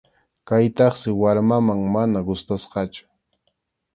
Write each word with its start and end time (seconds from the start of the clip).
Kaytaqsi 0.51 1.11
warmaman 1.21 1.81
mana 1.95 2.19
gustasqachu. 2.29 3.03